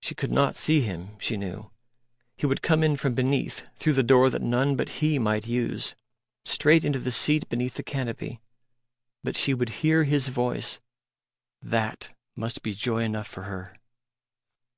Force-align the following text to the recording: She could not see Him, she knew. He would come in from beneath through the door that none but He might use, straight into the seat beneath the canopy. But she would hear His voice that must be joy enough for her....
She 0.00 0.14
could 0.14 0.30
not 0.32 0.54
see 0.54 0.82
Him, 0.82 1.16
she 1.18 1.38
knew. 1.38 1.70
He 2.36 2.44
would 2.44 2.60
come 2.60 2.84
in 2.84 2.94
from 2.98 3.14
beneath 3.14 3.64
through 3.78 3.94
the 3.94 4.02
door 4.02 4.28
that 4.28 4.42
none 4.42 4.76
but 4.76 5.00
He 5.00 5.18
might 5.18 5.46
use, 5.46 5.94
straight 6.44 6.84
into 6.84 6.98
the 6.98 7.10
seat 7.10 7.48
beneath 7.48 7.76
the 7.76 7.82
canopy. 7.82 8.42
But 9.24 9.34
she 9.34 9.54
would 9.54 9.70
hear 9.80 10.04
His 10.04 10.28
voice 10.28 10.78
that 11.62 12.12
must 12.36 12.62
be 12.62 12.74
joy 12.74 12.98
enough 13.04 13.28
for 13.28 13.44
her.... 13.44 13.72